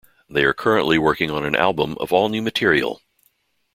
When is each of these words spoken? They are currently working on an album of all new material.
They 0.27 0.45
are 0.45 0.53
currently 0.55 0.97
working 0.97 1.29
on 1.29 1.45
an 1.45 1.55
album 1.55 1.95
of 1.99 2.11
all 2.11 2.27
new 2.27 2.41
material. 2.41 3.03